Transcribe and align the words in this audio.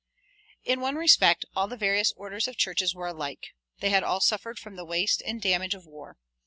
In 0.63 0.81
one 0.81 0.95
respect 0.95 1.45
all 1.55 1.67
the 1.67 1.77
various 1.77 2.11
orders 2.17 2.47
of 2.47 2.57
churches 2.57 2.95
were 2.95 3.05
alike. 3.05 3.53
They 3.81 3.91
had 3.91 4.01
all 4.03 4.19
suffered 4.19 4.57
from 4.57 4.75
the 4.75 4.83
waste 4.83 5.21
and 5.23 5.39
damage 5.39 5.75
of 5.75 5.85
war. 5.85 6.17